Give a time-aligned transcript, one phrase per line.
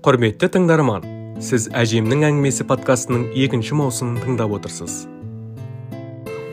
[0.00, 1.02] құрметті тыңдарман
[1.44, 4.94] сіз әжемнің әңгімесі подкастының екінші маусымын тыңдап отырсыз.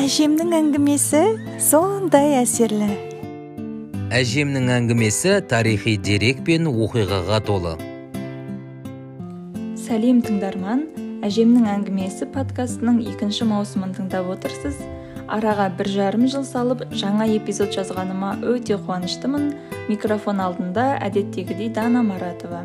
[0.00, 1.20] Әжемнің әңгімесі
[1.60, 2.88] сондай әсерлі.
[4.16, 7.74] Әжемнің әңгімесі тарихи дерек пен оқиғаға толы.
[9.76, 10.86] Сәлем тыңдарман
[11.28, 14.80] әжемнің әңгімесі подкастының екінші маусымын тыңдап отырсыз.
[15.28, 19.50] Араға бір жарым жыл салып жаңа эпизод жазғаныма өте қуаныштымын.
[19.92, 22.64] Микрофон алдында әдеттегідей дана маратова.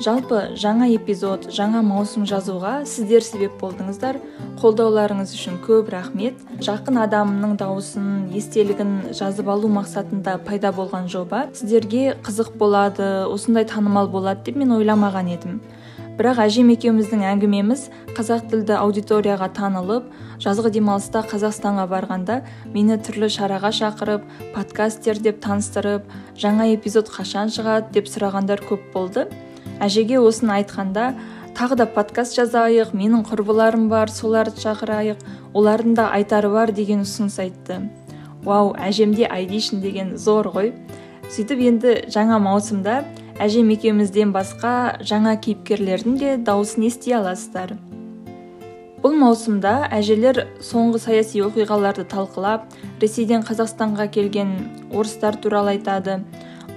[0.00, 4.16] Жалпы жаңа эпизод жаңа маусым жазуға сіздер себеп болдыңыздар.
[4.60, 6.40] Қолдауларыңыз үшін көп рахмет.
[6.64, 14.08] Жақын адамымның дауысын естелігін жазып алу мақсатында пайда болған жоба сіздерге қызық болады осындай танымал
[14.08, 15.60] болады деп мен ойламаған едім.
[16.20, 20.08] Бірақ әжем екеуміздің әңгімеміз қазақ тілді аудиторияға танылып
[20.40, 22.40] жазғы демалыста қазақстанға барғанда
[22.74, 29.30] мені түрлі шараға шақырып подкастер деп таныстырып жаңа эпизод қашан шығады деп сұрағандар көп болды.
[29.80, 31.10] Әжеге осыны айтқанда
[31.56, 37.40] тағы да подкаст жазайық менің құрбыларым бар соларды шақырайық олардың да айтары бар деген ұсыныс
[37.42, 37.80] айтты.
[38.44, 40.72] Вау әжемде айдейшін деген зор ғой.
[41.30, 43.02] Сөйтіп енді жаңа маусымда
[43.40, 44.72] әжем екеумізден басқа
[45.06, 47.76] жаңа кейіпкерлердің де дауысын ести аласыздар.
[49.00, 52.66] Бұл маусымда әжелер соңғы саяси оқиғаларды талқылап
[53.00, 54.50] ресейден қазақстанға келген
[54.92, 56.18] орыстар туралы айтады.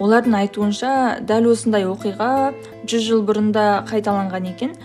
[0.00, 0.92] Олардың айтуынша
[1.28, 2.52] дәл осындай оқиға
[2.88, 4.76] жүз жыл бұрын да қайталанған екен.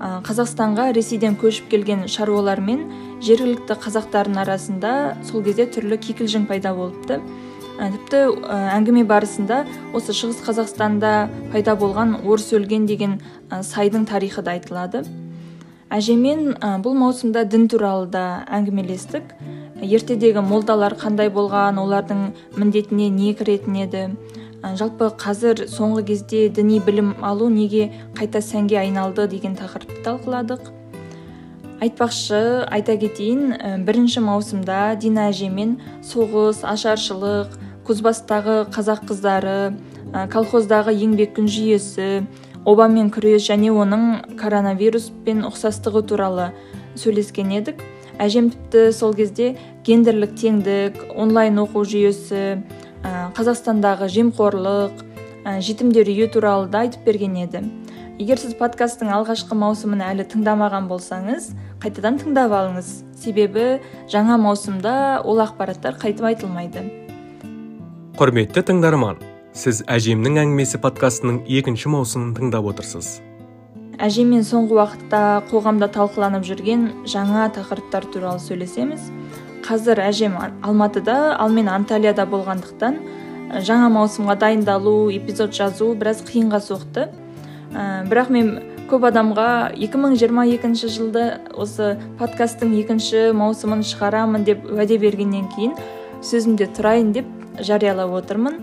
[0.00, 2.86] Қазақстанға ресейден көшіп келген шаруалар мен
[3.24, 4.92] жергілікті қазақтардың арасында
[5.24, 7.20] сол кезде түрлі кикілжің пайда болыпты.
[7.78, 8.18] Тіпті
[8.74, 15.04] әңгіме барысында осы шығыс қазақстанда пайда болған орыс өлген деген сайдың тарихы да айтылады.
[15.94, 19.34] Әжемен бұл маусымда дін туралы да әңгімелестік.
[19.82, 24.06] Ертедегі молдалар қандай болған олардың міндетіне не кіретін еді?
[24.78, 30.70] Жалпы қазір соңғы кезде діни білім алу неге қайта сәнге айналды деген тақырыпты талқыладық
[31.84, 35.76] айтпақшы айта кетейін бірінші маусымда дина әжемен
[36.06, 39.58] соғыс ашаршылық кузбасстағы қазақ қыздары
[40.32, 42.08] колхоздағы еңбек күн жүйесі
[42.64, 46.48] обамен күрес және оның коронавируспен ұқсастығы туралы
[46.96, 47.82] сөйлескен едік.
[48.22, 52.62] Әжем тіпті сол кезде гендерлік теңдік онлайн оқу жүйесі
[53.04, 55.02] қазақстандағы жемқорлық
[55.64, 57.60] жетімдер үйі туралы да айтып берген еді.
[58.18, 61.50] Егер сіз подкасттың алғашқы маусымын әлі тыңдамаған болсаңыз
[61.82, 62.90] қайтадан тыңдап алыңыз.
[63.18, 63.80] Себебі
[64.12, 66.84] жаңа маусымда ол ақпараттар қайтып айтылмайды.
[68.14, 69.18] Құрметті тыңдарман
[69.52, 73.18] сіз әжемнің әңгімесі подкастының екінші маусымын тыңдап отырсыз.
[74.02, 75.20] Әжеммен соңғы уақытта
[75.50, 79.10] қоғамда талқыланып жүрген жаңа тақырыптар туралы сөйлесеміз.
[79.64, 82.98] Қазір әжем алматыда ал мен анталияда болғандықтан
[83.64, 87.08] жаңа маусымға дайындалу эпизод жазу біраз қиынға соқты.
[87.72, 88.50] Ә, бірақ мен
[88.90, 89.48] көп адамға
[89.80, 91.24] 2022 жылды
[91.56, 95.74] осы подкасттың екінші маусымын шығарамын деп уәде бергеннен кейін
[96.24, 97.28] сөзімде тұрайын деп
[97.60, 98.60] жариялап отырмын.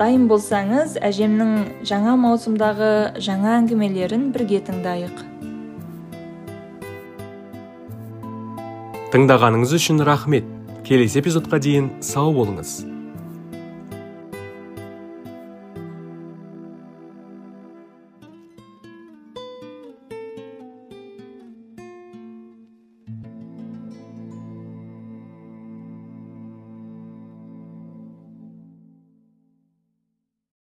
[0.00, 5.35] Дайын болсаңыз әжемнің жаңа маусымдағы жаңа әңгімелерін бірге тыңдайық.
[9.16, 10.44] Тыңдағаныңыз үшін рахмет.
[10.84, 12.95] Келесі эпизодқа дейін сау болыңыз.